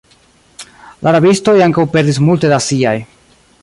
La 1.07 1.13
rabistoj 1.17 1.55
ankaŭ 1.67 1.87
perdis 1.95 2.23
multe 2.31 2.55
da 2.55 2.63
siaj. 2.71 2.97